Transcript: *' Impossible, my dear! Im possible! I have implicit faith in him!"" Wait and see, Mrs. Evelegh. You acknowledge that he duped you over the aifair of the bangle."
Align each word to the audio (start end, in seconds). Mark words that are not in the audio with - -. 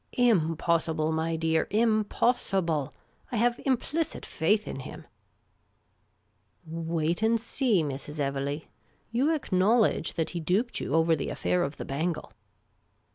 *' 0.07 0.11
Impossible, 0.13 1.11
my 1.11 1.35
dear! 1.35 1.67
Im 1.69 2.03
possible! 2.05 2.91
I 3.31 3.35
have 3.35 3.61
implicit 3.67 4.25
faith 4.25 4.67
in 4.67 4.79
him!"" 4.79 5.05
Wait 6.65 7.21
and 7.21 7.39
see, 7.39 7.83
Mrs. 7.83 8.17
Evelegh. 8.19 8.65
You 9.11 9.31
acknowledge 9.31 10.15
that 10.15 10.31
he 10.31 10.39
duped 10.39 10.79
you 10.79 10.95
over 10.95 11.15
the 11.15 11.27
aifair 11.27 11.63
of 11.63 11.77
the 11.77 11.85
bangle." 11.85 12.33